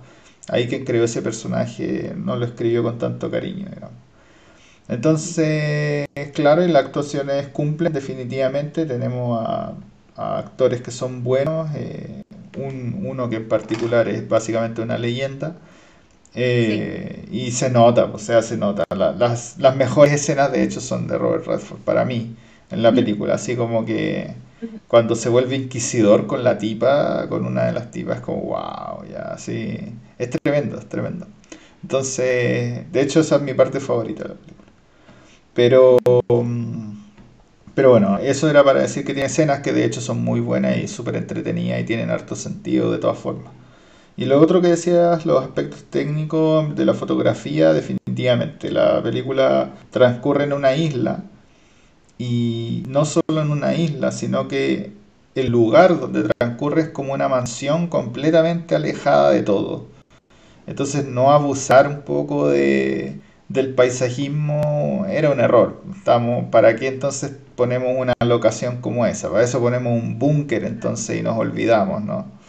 Ahí 0.49 0.67
quien 0.69 0.85
creó 0.85 1.05
ese 1.05 1.23
personaje 1.23 2.15
no 2.17 2.37
lo 2.37 2.45
escribió 2.47 2.83
con 2.83 2.99
tanto 2.99 3.31
cariño. 3.31 3.67
Entonces, 4.89 6.09
claro, 6.35 6.65
y 6.65 6.69
las 6.69 6.87
actuaciones 6.87 7.49
cumplen 7.49 7.93
definitivamente, 7.93 8.87
tenemos 8.87 9.41
a, 9.47 9.75
actores 10.17 10.83
que 10.83 10.91
son 10.91 11.23
buenos, 11.25 11.71
eh, 11.75 12.23
un, 12.59 13.05
uno 13.07 13.31
que 13.31 13.37
en 13.37 13.49
particular 13.49 14.09
es 14.09 14.29
básicamente 14.29 14.83
una 14.83 14.99
leyenda 14.99 15.57
eh, 16.35 17.27
y 17.31 17.51
se 17.51 17.71
nota, 17.71 18.07
o 18.07 18.19
sea, 18.19 18.43
se 18.43 18.57
nota. 18.57 18.85
las, 18.97 19.59
las, 19.59 19.77
mejores 19.77 20.15
escenas, 20.15 20.53
de 20.53 20.63
hecho, 20.63 20.81
son 20.81 21.07
de 21.07 21.19
Robert 21.19 21.47
Redford, 21.47 21.81
para 21.81 22.05
mí, 22.05 22.35
en 22.71 22.83
la 22.83 22.93
película. 22.93 23.35
Así 23.35 23.57
como 23.57 23.85
que 23.85 24.35
cuando 24.89 25.15
se 25.15 25.29
vuelve 25.29 25.57
inquisidor 25.57 26.27
con 26.27 26.45
la 26.45 26.59
tipa, 26.59 27.29
con 27.29 27.47
una 27.47 27.65
de 27.65 27.73
las 27.73 27.91
tipas, 27.91 28.21
como 28.21 28.43
wow, 28.43 29.05
ya, 29.11 29.37
sí. 29.39 29.79
Es 30.19 30.31
tremendo, 30.31 30.79
es 30.79 30.89
tremendo. 30.89 31.27
Entonces, 31.83 32.91
de 32.93 33.01
hecho, 33.03 33.21
esa 33.21 33.37
es 33.37 33.43
mi 33.43 33.55
parte 33.55 33.81
favorita 33.81 34.25
de 34.25 34.29
la 34.31 34.35
película. 34.37 34.69
Pero, 35.55 35.99
pero 37.75 37.91
bueno, 37.91 38.19
eso 38.19 38.49
era 38.49 38.65
para 38.65 38.81
decir 38.81 39.05
que 39.05 39.13
tiene 39.13 39.27
escenas 39.27 39.61
que 39.61 39.73
de 39.73 39.85
hecho 39.85 40.01
son 40.01 40.23
muy 40.25 40.41
buenas 40.41 40.79
y 40.79 40.89
súper 40.89 41.17
entretenidas 41.17 41.81
y 41.81 41.85
tienen 41.85 42.11
harto 42.11 42.37
sentido 42.37 42.91
de 42.91 42.99
todas 42.99 43.19
formas. 43.19 43.53
Y 44.17 44.27
lo 44.27 44.41
otro 44.41 44.61
que 44.61 44.69
decías, 44.69 45.25
los 45.25 45.43
aspectos 45.43 45.85
técnicos 45.85 46.77
de 46.77 46.85
la 46.85 46.95
fotografía, 46.95 47.73
definitivamente. 47.73 48.71
La 48.71 49.03
película 49.03 49.71
transcurre 49.91 50.45
en 50.45 50.53
una 50.53 50.75
isla 50.77 51.25
y 52.19 52.85
no 52.89 53.05
solo 53.05 53.41
en 53.43 53.51
una 53.51 53.75
isla, 53.75 54.13
sino 54.13 54.49
que 54.49 54.93
el 55.35 55.49
lugar 55.49 55.99
donde 55.99 56.25
transcurre 56.39 56.83
es 56.83 56.89
como 56.91 57.15
una 57.15 57.29
mansión 57.29 57.89
completamente 57.89 58.75
alejada 58.77 59.31
de 59.31 59.43
todo. 59.43 59.87
Entonces 60.67 61.07
no 61.07 61.33
abusar 61.33 61.89
un 61.89 62.03
poco 62.03 62.49
de, 62.49 63.19
del 63.49 63.75
paisajismo 63.75 65.07
era 65.09 65.31
un 65.31 65.41
error. 65.41 65.83
Estamos, 65.97 66.47
¿Para 66.51 66.77
qué 66.77 66.89
entonces 66.89 67.33
ponemos 67.57 67.89
una 67.99 68.15
locación 68.25 68.81
como 68.81 69.07
esa? 69.07 69.31
Para 69.31 69.45
eso 69.45 69.61
ponemos 69.61 69.93
un 69.93 70.19
búnker 70.19 70.65
entonces 70.65 71.19
y 71.19 71.23
nos 71.23 71.39
olvidamos, 71.39 72.03
¿no? 72.03 72.42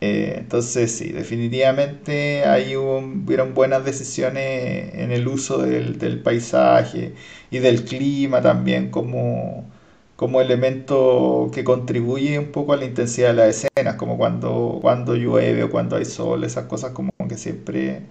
Eh, 0.00 0.36
entonces, 0.38 0.92
sí, 0.92 1.10
definitivamente 1.12 2.44
ahí 2.46 2.74
hubieron 2.76 3.52
buenas 3.54 3.84
decisiones 3.84 4.94
en 4.94 5.12
el 5.12 5.28
uso 5.28 5.58
del, 5.58 6.22
paisaje 6.22 7.14
y 7.50 7.58
del 7.58 7.84
clima 7.84 8.40
también 8.40 8.90
como, 8.90 9.68
como 10.16 10.40
elemento 10.40 11.50
que 11.52 11.64
contribuye 11.64 12.38
un 12.38 12.50
poco 12.52 12.72
a 12.72 12.76
la 12.78 12.86
intensidad 12.86 13.28
de 13.28 13.34
las 13.34 13.64
escenas, 13.64 13.96
como 13.96 14.16
cuando, 14.16 14.78
cuando 14.80 15.16
llueve 15.16 15.64
o 15.64 15.70
cuando 15.70 15.96
hay 15.96 16.06
sol, 16.06 16.44
esas 16.44 16.64
cosas 16.66 16.92
como 16.92 17.10
que 17.28 17.36
siempre, 17.36 18.02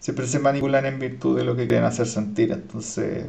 siempre 0.00 0.26
se 0.26 0.38
manipulan 0.38 0.86
en 0.86 0.98
virtud 0.98 1.38
de 1.38 1.44
lo 1.44 1.56
que 1.56 1.66
quieren 1.66 1.86
hacer 1.86 2.06
sentir. 2.06 2.52
Entonces, 2.52 3.26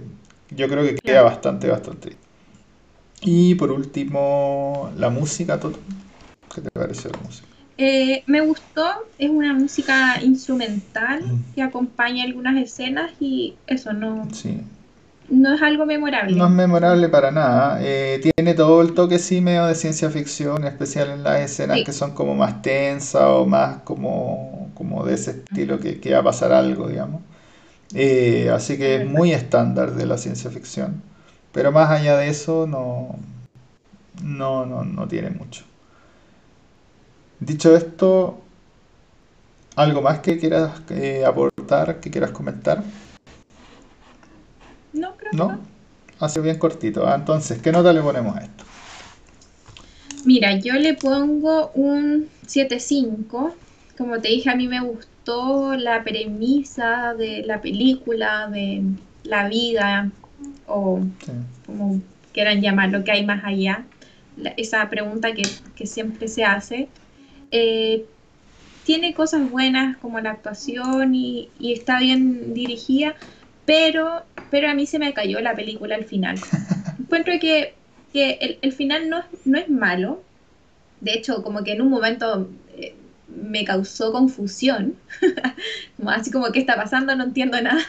yo 0.52 0.68
creo 0.70 0.84
que 0.84 0.96
queda 0.96 1.24
bastante, 1.24 1.70
bastante. 1.70 2.18
Y 3.22 3.56
por 3.56 3.72
último, 3.72 4.92
la 4.98 5.10
música. 5.10 5.60
¿Qué 6.54 6.62
te 6.62 6.70
pareció 6.72 7.10
la 7.12 7.20
música? 7.20 7.53
Eh, 7.78 8.24
me 8.28 8.42
gustó, 8.42 8.86
es 9.18 9.30
una 9.30 9.54
música 9.54 10.22
instrumental 10.22 11.24
mm. 11.26 11.54
que 11.56 11.64
acompaña 11.64 12.24
algunas 12.24 12.56
escenas 12.58 13.12
y 13.20 13.56
eso 13.66 13.94
no, 13.94 14.28
no 15.30 15.54
es 15.54 15.62
algo 15.62 15.86
memorable. 15.86 16.36
No 16.36 16.46
es 16.46 16.52
memorable 16.52 17.10
para 17.10 17.32
nada. 17.32 17.80
Eh, 17.82 18.22
tiene 18.36 18.54
todo 18.54 18.82
el 18.82 18.94
toque 18.94 19.18
sí 19.18 19.42
medio 19.42 19.66
de 19.66 19.76
ciencia 19.76 20.10
ficción, 20.10 20.62
en 20.62 20.68
especial 20.68 21.10
en 21.10 21.24
las 21.24 21.42
escenas 21.42 21.80
que 21.84 21.94
son 21.94 22.12
como 22.12 22.36
más 22.36 22.62
tensas 22.62 23.24
o 23.24 23.46
más 23.46 23.78
como, 23.84 24.70
como 24.76 25.04
de 25.04 25.16
ese 25.16 25.32
estilo 25.32 25.80
que, 25.80 26.00
que 26.00 26.14
va 26.14 26.20
a 26.20 26.24
pasar 26.24 26.52
algo, 26.52 26.88
digamos. 26.88 27.22
Eh, 27.96 28.50
así 28.54 28.78
que 28.78 28.98
es 28.98 29.06
muy 29.06 29.34
estándar 29.34 29.94
de 29.96 30.06
la 30.06 30.18
ciencia 30.18 30.52
ficción. 30.52 31.02
Pero 31.52 31.72
más 31.72 31.90
allá 31.90 32.18
de 32.18 32.30
eso 32.30 32.68
no, 32.68 33.16
no, 34.24 34.66
no, 34.66 34.84
no 34.84 35.08
tiene 35.08 35.30
mucho. 35.32 35.64
Dicho 37.40 37.76
esto, 37.76 38.42
¿algo 39.76 40.02
más 40.02 40.20
que 40.20 40.38
quieras 40.38 40.82
eh, 40.90 41.24
aportar, 41.26 42.00
que 42.00 42.10
quieras 42.12 42.32
comentar? 42.32 42.84
No, 44.94 45.16
creo 45.18 45.32
¿No? 45.34 45.60
Hace 46.20 46.40
bien 46.40 46.58
cortito. 46.58 47.08
Ah, 47.08 47.16
entonces, 47.16 47.62
¿qué 47.62 47.72
nota 47.72 47.92
le 47.92 48.02
ponemos 48.02 48.36
a 48.38 48.42
esto? 48.42 48.64
Mira, 50.26 50.58
yo 50.58 50.74
le 50.76 50.94
pongo 50.94 51.72
un 51.74 52.30
7.5. 52.46 53.54
Como 53.98 54.22
te 54.22 54.30
dije, 54.30 54.50
a 54.50 54.56
mí 54.56 54.68
me 54.68 54.80
gustó 54.80 55.76
la 55.76 56.04
premisa 56.04 57.14
de 57.14 57.44
la 57.46 57.62
película, 57.62 58.48
de 58.48 58.84
la 59.24 59.50
vida, 59.50 60.12
o 60.68 61.02
como 61.66 62.02
quieran 62.32 62.62
llamarlo, 62.62 63.04
que 63.04 63.12
hay 63.12 63.26
más 63.26 63.44
allá. 63.44 63.86
esa 64.58 64.90
pregunta 64.90 65.34
que, 65.34 65.44
que 65.76 65.86
siempre 65.86 66.28
se 66.28 66.46
hace. 66.46 66.88
Eh, 67.54 68.06
tiene 68.84 69.14
cosas 69.14 69.50
buenas 69.50 69.96
como 69.98 70.20
la 70.20 70.32
actuación 70.32 71.14
y, 71.14 71.50
está 71.60 72.00
bien 72.00 72.56
dirigida, 72.56 73.16
pero, 73.66 74.24
pero 74.50 74.70
a 74.70 74.74
mí 74.74 74.88
se 74.88 75.00
me 75.00 75.14
cayó 75.14 75.40
la 75.40 75.56
película 75.56 75.96
al 75.96 76.06
final. 76.06 76.40
Encuentro 77.00 77.34
que, 77.40 77.76
el, 78.14 78.74
final 78.74 79.08
no, 79.08 79.24
no 79.46 79.58
es 79.60 79.70
malo, 79.70 80.24
de 81.00 81.14
hecho 81.14 81.44
como 81.44 81.64
que 81.64 81.74
en 81.74 81.82
un 81.82 81.90
momento 81.90 82.50
eh, 82.76 82.96
me 83.28 83.64
causó 83.66 84.12
confusión, 84.12 84.96
como 85.98 86.10
así 86.10 86.32
como 86.32 86.52
qué 86.52 86.60
está 86.60 86.76
pasando, 86.76 87.16
no 87.16 87.26
entiendo 87.26 87.62
nada, 87.62 87.86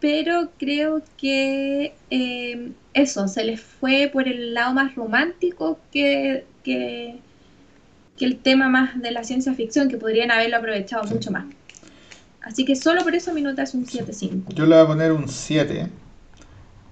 pero 0.00 0.50
creo 0.58 1.02
que 1.18 1.94
eh, 2.10 2.72
eso, 2.94 3.28
se 3.28 3.44
les 3.44 3.60
fue 3.60 4.08
por 4.10 4.26
el 4.26 4.54
lado 4.54 4.72
más 4.72 4.94
romántico 4.94 5.78
que, 5.92 6.46
que 6.64 7.18
que 8.18 8.24
el 8.24 8.38
tema 8.38 8.68
más 8.68 9.00
de 9.00 9.10
la 9.10 9.24
ciencia 9.24 9.54
ficción, 9.54 9.88
que 9.88 9.96
podrían 9.96 10.30
haberlo 10.30 10.56
aprovechado 10.56 11.04
mucho 11.04 11.30
más. 11.30 11.46
Así 12.42 12.64
que 12.64 12.76
solo 12.76 13.02
por 13.02 13.14
eso 13.14 13.32
mi 13.32 13.42
nota 13.42 13.62
es 13.62 13.74
un 13.74 13.86
7.5. 13.86 14.54
Yo 14.54 14.66
le 14.66 14.74
voy 14.74 14.84
a 14.84 14.86
poner 14.86 15.12
un 15.12 15.28
7. 15.28 15.88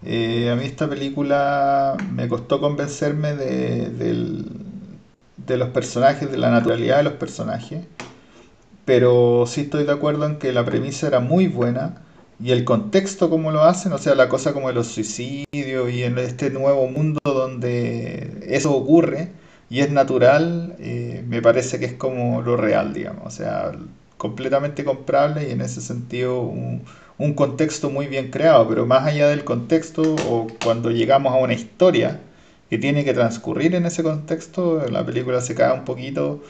Eh, 0.04 0.50
a 0.50 0.56
mí 0.56 0.64
esta 0.64 0.88
película 0.88 1.97
me 2.12 2.28
costó 2.28 2.61
convencerme 2.61 3.35
de, 3.35 3.90
de 5.37 5.56
los 5.56 5.68
personajes, 5.71 6.30
de 6.30 6.38
la 6.38 6.50
naturalidad 6.50 6.99
de 6.99 7.04
los 7.04 7.14
personajes. 7.14 7.85
Pero 8.85 9.45
sí 9.47 9.62
estoy 9.62 9.85
de 9.85 9.92
acuerdo 9.92 10.26
en 10.26 10.38
que 10.38 10.52
la 10.52 10.64
premisa 10.64 11.09
era 11.09 11.21
muy 11.21 11.49
buena 11.49 12.02
y 12.42 12.52
el 12.52 12.64
contexto 12.64 13.30
como 13.30 13.50
lo 13.50 13.62
hacen, 13.62 13.92
o 13.92 13.99
sea, 13.99 14.14
la 14.14 14.28
cosa 14.28 14.52
como 14.52 14.68
de 14.68 14.75
los 14.75 14.88
suicidios 14.88 15.90
y 15.90 16.02
en 16.02 16.18
este 16.18 16.50
nuevo 16.50 16.87
mundo 16.87 17.18
donde 17.25 18.45
eso 18.47 18.75
ocurre, 18.75 19.33
y 19.68 19.80
es 19.80 19.90
natural, 19.90 20.76
eh, 20.78 21.25
me 21.26 21.42
parece 21.42 21.78
que 21.78 21.87
es 21.87 21.94
como 21.94 22.42
lo 22.42 22.56
real, 22.56 22.94
digamos, 22.94 23.26
o 23.26 23.30
sea, 23.30 23.73
completamente 24.16 24.85
comprable 24.85 25.49
y 25.49 25.52
en 25.52 25.61
ese 25.61 25.80
sentido 25.80 26.40
un 27.18 27.35
contexto 27.35 27.90
muy 27.90 28.06
bien 28.06 28.30
creado, 28.30 28.68
pero 28.68 28.87
más 28.87 29.06
allá 29.06 29.28
del 29.28 29.44
contexto 29.44 30.02
o 30.28 30.46
cuando 30.62 30.90
llegamos 30.90 31.32
a 31.32 31.37
una 31.37 31.54
historia 31.54 32.20
que 32.70 32.78
tiene 32.78 33.04
que 33.04 33.14
transcurrir 33.14 33.75
en 33.75 33.87
ese 33.87 34.02
contexto, 34.02 34.87
la 34.88 35.04
película 35.04 35.40
se 35.40 35.54
cae 35.54 35.73
un 35.73 35.85
poquito 35.85 36.42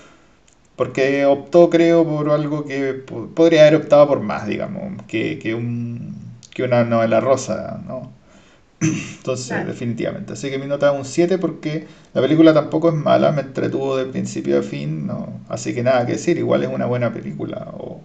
porque 0.76 1.24
optó, 1.26 1.70
creo, 1.70 2.04
por 2.06 2.30
algo 2.30 2.64
que 2.66 2.94
podría 2.94 3.62
haber 3.62 3.76
optado 3.76 4.08
por 4.08 4.20
más, 4.20 4.46
digamos, 4.46 5.02
que, 5.08 5.38
que, 5.38 5.54
un, 5.54 6.14
que 6.50 6.62
una 6.64 6.84
novela 6.84 7.20
rosa, 7.20 7.80
¿no? 7.86 8.12
Entonces, 8.80 9.66
definitivamente. 9.66 10.34
Así 10.34 10.50
que 10.50 10.58
mi 10.58 10.66
nota 10.66 10.92
es 10.92 10.98
un 10.98 11.04
7 11.04 11.38
porque 11.38 11.86
la 12.14 12.20
película 12.20 12.52
tampoco 12.52 12.88
es 12.88 12.94
mala, 12.94 13.32
me 13.32 13.42
entretuvo 13.42 13.96
de 13.96 14.06
principio 14.06 14.58
a 14.58 14.62
fin, 14.62 15.06
¿no? 15.06 15.40
Así 15.48 15.74
que 15.74 15.82
nada 15.82 16.04
que 16.06 16.12
decir, 16.12 16.36
igual 16.38 16.62
es 16.62 16.68
una 16.68 16.86
buena 16.86 17.12
película, 17.12 17.68
o, 17.78 18.02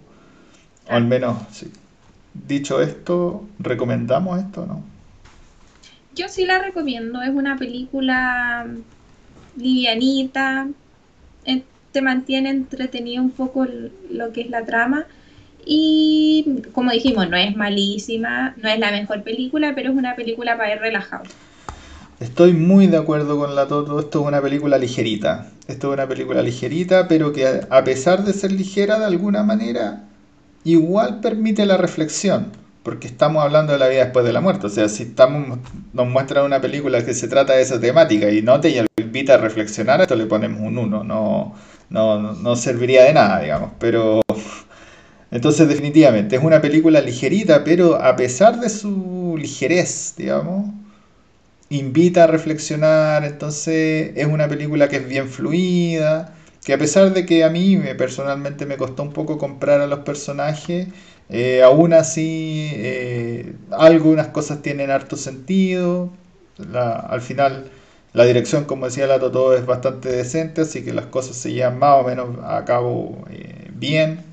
al 0.88 1.04
menos, 1.04 1.36
sí. 1.52 1.70
Dicho 2.34 2.80
esto, 2.80 3.46
¿recomendamos 3.58 4.38
esto 4.40 4.64
no? 4.64 4.82
Yo 6.14 6.28
sí 6.28 6.46
la 6.46 6.58
recomiendo, 6.60 7.22
es 7.22 7.30
una 7.30 7.58
película 7.58 8.66
livianita, 9.56 10.68
te 11.92 12.02
mantiene 12.02 12.50
entretenido 12.50 13.22
un 13.22 13.30
poco 13.30 13.66
lo 14.10 14.32
que 14.32 14.40
es 14.40 14.50
la 14.50 14.64
trama. 14.64 15.06
Y 15.64 16.62
como 16.72 16.90
dijimos, 16.90 17.28
no 17.28 17.36
es 17.36 17.56
malísima, 17.56 18.54
no 18.62 18.68
es 18.68 18.78
la 18.78 18.90
mejor 18.90 19.22
película, 19.22 19.72
pero 19.74 19.90
es 19.90 19.96
una 19.96 20.16
película 20.16 20.56
para 20.56 20.74
ir 20.74 20.80
relajado. 20.80 21.24
Estoy 22.20 22.52
muy 22.52 22.86
de 22.86 22.98
acuerdo 22.98 23.36
con 23.36 23.54
la 23.56 23.66
Toto, 23.66 23.98
esto 23.98 24.20
es 24.20 24.26
una 24.26 24.40
película 24.40 24.78
ligerita. 24.78 25.48
Esto 25.66 25.88
es 25.88 25.94
una 25.94 26.06
película 26.06 26.40
ligerita, 26.40 27.08
pero 27.08 27.32
que 27.32 27.62
a 27.68 27.84
pesar 27.84 28.24
de 28.24 28.32
ser 28.32 28.52
ligera 28.52 28.98
de 28.98 29.06
alguna 29.06 29.42
manera, 29.42 30.04
igual 30.64 31.20
permite 31.20 31.66
la 31.66 31.76
reflexión, 31.76 32.52
porque 32.84 33.08
estamos 33.08 33.42
hablando 33.42 33.72
de 33.72 33.80
la 33.80 33.88
vida 33.88 34.04
después 34.04 34.24
de 34.24 34.32
la 34.32 34.40
muerte. 34.40 34.66
O 34.66 34.70
sea, 34.70 34.88
si 34.88 35.02
estamos, 35.02 35.58
nos 35.92 36.08
muestran 36.08 36.44
una 36.44 36.60
película 36.60 37.04
que 37.04 37.14
se 37.14 37.26
trata 37.26 37.54
de 37.54 37.62
esa 37.62 37.80
temática 37.80 38.30
y 38.30 38.40
no 38.40 38.60
te 38.60 38.84
invita 38.96 39.34
a 39.34 39.38
reflexionar, 39.38 40.00
esto 40.00 40.14
le 40.14 40.26
ponemos 40.26 40.60
un 40.60 40.78
1, 40.78 41.04
no, 41.04 41.54
no, 41.90 42.32
no 42.34 42.56
serviría 42.56 43.02
de 43.02 43.14
nada, 43.14 43.40
digamos. 43.40 43.70
Pero 43.80 44.21
entonces 45.32 45.68
definitivamente 45.68 46.36
es 46.36 46.42
una 46.44 46.60
película 46.60 47.00
ligerita, 47.00 47.64
pero 47.64 47.96
a 48.02 48.16
pesar 48.16 48.60
de 48.60 48.68
su 48.68 49.36
ligerez, 49.38 50.14
digamos, 50.16 50.70
invita 51.70 52.24
a 52.24 52.26
reflexionar, 52.26 53.24
entonces 53.24 54.12
es 54.14 54.26
una 54.26 54.48
película 54.48 54.88
que 54.88 54.96
es 54.96 55.08
bien 55.08 55.28
fluida, 55.28 56.34
que 56.64 56.74
a 56.74 56.78
pesar 56.78 57.12
de 57.12 57.26
que 57.26 57.44
a 57.44 57.50
mí 57.50 57.78
personalmente 57.96 58.66
me 58.66 58.76
costó 58.76 59.02
un 59.02 59.12
poco 59.12 59.38
comprar 59.38 59.80
a 59.80 59.86
los 59.86 60.00
personajes, 60.00 60.88
eh, 61.30 61.62
aún 61.62 61.94
así 61.94 62.70
eh, 62.74 63.54
algunas 63.70 64.28
cosas 64.28 64.60
tienen 64.62 64.90
harto 64.90 65.16
sentido, 65.16 66.10
al 66.74 67.20
final 67.22 67.70
la 68.12 68.24
dirección, 68.24 68.66
como 68.66 68.86
decía 68.86 69.06
la 69.06 69.18
Toto, 69.18 69.54
es 69.56 69.64
bastante 69.66 70.10
decente, 70.10 70.62
así 70.62 70.84
que 70.84 70.92
las 70.92 71.06
cosas 71.06 71.36
se 71.36 71.52
llevan 71.52 71.78
más 71.78 72.00
o 72.02 72.04
menos 72.06 72.36
a 72.44 72.64
cabo 72.64 73.24
eh, 73.30 73.70
bien. 73.74 74.31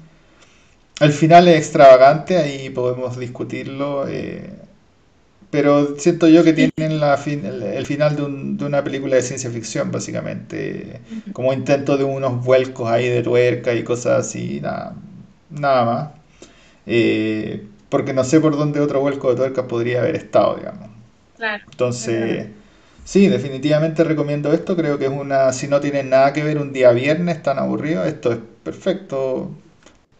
El 0.99 1.13
final 1.13 1.47
es 1.47 1.57
extravagante, 1.57 2.37
ahí 2.37 2.69
podemos 2.69 3.17
discutirlo, 3.17 4.07
eh, 4.07 4.49
pero 5.49 5.97
siento 5.97 6.27
yo 6.27 6.43
que 6.43 6.53
tienen 6.53 6.99
la 6.99 7.15
el, 7.15 7.85
final 7.85 8.15
de, 8.15 8.65
una 8.65 8.83
película 8.83 9.15
de 9.15 9.21
ciencia 9.21 9.49
ficción, 9.49 9.91
básicamente, 9.91 10.99
como 11.33 11.53
intento 11.53 11.97
de 11.97 12.03
unos 12.03 12.43
vuelcos 12.43 12.89
ahí 12.89 13.07
de 13.07 13.23
tuerca 13.23 13.73
y 13.73 13.83
cosas 13.83 14.27
así, 14.27 14.59
nada, 14.61 14.95
nada 15.49 15.85
más. 15.85 16.09
Eh, 16.85 17.65
porque 17.89 18.13
no 18.13 18.23
sé 18.23 18.39
por 18.39 18.57
dónde 18.57 18.79
otro 18.81 18.99
vuelco 18.99 19.29
de 19.29 19.37
tuerca 19.37 19.67
podría 19.67 20.01
haber 20.01 20.15
estado, 20.15 20.57
digamos. 20.57 20.89
Claro. 21.37 21.63
Entonces... 21.71 22.47
Sí, 23.09 23.27
definitivamente 23.27 24.03
recomiendo 24.03 24.53
esto. 24.53 24.75
Creo 24.75 24.99
que 24.99 25.05
es 25.05 25.11
una, 25.11 25.51
si 25.51 25.67
no 25.67 25.79
tienen 25.79 26.11
nada 26.11 26.31
que 26.31 26.43
ver 26.43 26.59
un 26.59 26.71
día 26.71 26.91
viernes 26.91 27.41
tan 27.41 27.57
aburrido, 27.57 28.03
esto 28.05 28.31
es 28.31 28.37
perfecto. 28.63 29.49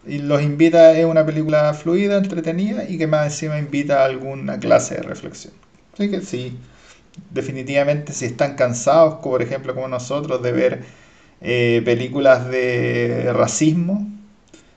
Y 0.07 0.19
los 0.19 0.41
invita, 0.41 0.97
es 0.97 1.05
una 1.05 1.25
película 1.25 1.73
fluida, 1.73 2.17
entretenida 2.17 2.87
y 2.87 2.97
que 2.97 3.07
más 3.07 3.25
encima 3.27 3.59
invita 3.59 4.01
a 4.01 4.05
alguna 4.05 4.59
clase 4.59 4.95
de 4.95 5.01
reflexión. 5.03 5.53
Así 5.93 6.09
que 6.09 6.21
sí, 6.21 6.57
definitivamente 7.31 8.13
si 8.13 8.25
están 8.25 8.55
cansados, 8.55 9.15
por 9.15 9.41
ejemplo 9.41 9.75
como 9.75 9.87
nosotros, 9.87 10.41
de 10.41 10.51
ver 10.51 10.83
eh, 11.41 11.81
películas 11.85 12.49
de 12.49 13.31
racismo, 13.33 14.07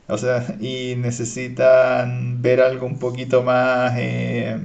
o 0.09 0.19
sea, 0.19 0.45
y 0.61 0.95
necesitan 0.97 2.43
ver 2.43 2.61
algo 2.61 2.87
un 2.87 2.99
poquito 2.99 3.43
más... 3.43 3.95
Eh, 3.97 4.59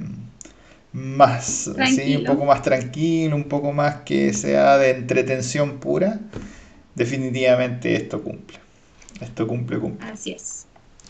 más, 0.92 1.70
sí, 1.94 2.16
un 2.16 2.24
poco 2.24 2.44
más 2.44 2.62
tranquilo, 2.62 3.36
un 3.36 3.44
poco 3.44 3.72
más 3.72 3.96
que 4.02 4.32
sea 4.32 4.78
de 4.78 4.90
entretención 4.90 5.78
pura, 5.78 6.18
definitivamente 6.94 7.94
esto 7.94 8.22
cumple. 8.22 8.58
Esto 9.20 9.46
cumple, 9.46 9.78
cumple. 9.78 10.08
Así 10.08 10.32
es. 10.32 10.66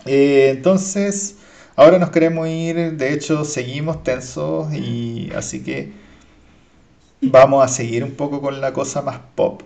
Eh, 0.06 0.50
entonces, 0.56 1.36
ahora 1.76 1.98
nos 1.98 2.10
queremos 2.10 2.48
ir, 2.48 2.96
de 2.96 3.12
hecho 3.12 3.44
seguimos 3.44 4.02
tensos 4.02 4.72
y 4.72 5.30
así 5.34 5.62
que 5.62 5.92
vamos 7.20 7.64
a 7.64 7.68
seguir 7.68 8.04
un 8.04 8.12
poco 8.12 8.40
con 8.40 8.60
la 8.60 8.72
cosa 8.72 9.02
más 9.02 9.20
pop, 9.34 9.62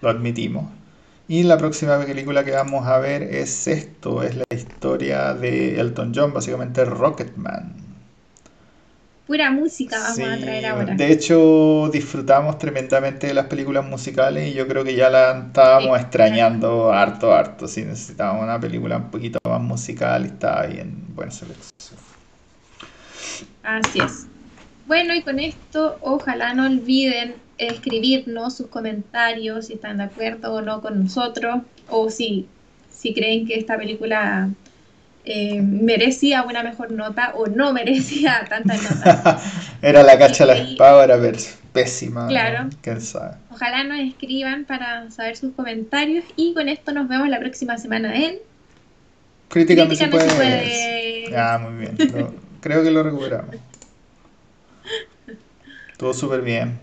lo 0.00 0.10
admitimos. 0.10 0.70
Y 1.28 1.44
la 1.44 1.56
próxima 1.58 1.98
película 2.04 2.44
que 2.44 2.50
vamos 2.50 2.86
a 2.86 2.98
ver 2.98 3.22
es 3.22 3.68
esto, 3.68 4.22
es 4.22 4.36
la 4.36 4.44
historia 4.52 5.34
de 5.34 5.78
Elton 5.80 6.12
John, 6.14 6.32
básicamente 6.34 6.84
Rocketman 6.84 7.79
pura 9.30 9.48
música 9.52 9.96
vamos 9.96 10.18
a 10.18 10.38
traer 10.38 10.66
ahora. 10.66 10.94
De 10.96 11.12
hecho, 11.12 11.88
disfrutamos 11.92 12.58
tremendamente 12.58 13.28
de 13.28 13.34
las 13.34 13.46
películas 13.46 13.86
musicales 13.86 14.50
y 14.50 14.54
yo 14.54 14.66
creo 14.66 14.82
que 14.82 14.96
ya 14.96 15.08
la 15.08 15.44
estábamos 15.46 16.00
extrañando 16.00 16.90
harto, 16.90 17.32
harto. 17.32 17.68
Si 17.68 17.84
necesitábamos 17.84 18.42
una 18.42 18.58
película 18.58 18.96
un 18.96 19.08
poquito 19.08 19.38
más 19.48 19.60
musical 19.62 20.24
y 20.24 20.30
estaba 20.30 20.66
bien 20.66 21.14
buena 21.14 21.30
selección. 21.30 22.00
Así 23.62 24.00
es. 24.00 24.26
Bueno, 24.88 25.14
y 25.14 25.22
con 25.22 25.38
esto, 25.38 25.96
ojalá 26.00 26.52
no 26.52 26.66
olviden 26.66 27.36
escribirnos 27.56 28.56
sus 28.56 28.66
comentarios 28.66 29.68
si 29.68 29.74
están 29.74 29.98
de 29.98 30.04
acuerdo 30.04 30.54
o 30.54 30.60
no 30.60 30.80
con 30.80 31.04
nosotros, 31.04 31.62
o 31.88 32.10
si, 32.10 32.48
si 32.90 33.14
creen 33.14 33.46
que 33.46 33.54
esta 33.54 33.76
película 33.76 34.48
eh, 35.24 35.60
merecía 35.60 36.42
una 36.42 36.62
mejor 36.62 36.92
nota 36.92 37.32
o 37.34 37.46
no 37.46 37.72
merecía 37.72 38.44
tanta 38.48 38.76
nota. 38.76 39.40
era 39.82 40.02
la 40.02 40.18
cacha 40.18 40.46
la 40.46 40.56
espada, 40.56 41.04
era 41.04 41.18
pésima. 41.72 42.26
Claro. 42.28 42.68
Ojalá 43.50 43.84
nos 43.84 44.00
escriban 44.00 44.64
para 44.64 45.10
saber 45.10 45.36
sus 45.36 45.52
comentarios 45.54 46.24
y 46.36 46.54
con 46.54 46.68
esto 46.68 46.92
nos 46.92 47.08
vemos 47.08 47.28
la 47.28 47.38
próxima 47.38 47.78
semana 47.78 48.16
en 48.16 48.38
Críticamente, 49.48 49.96
se, 49.96 50.06
puede. 50.06 51.36
Ah, 51.36 51.58
muy 51.58 51.80
bien. 51.80 51.96
creo 52.60 52.84
que 52.84 52.90
lo 52.92 53.02
recuperamos. 53.02 53.56
Todo 55.96 56.14
súper 56.14 56.42
bien. 56.42 56.78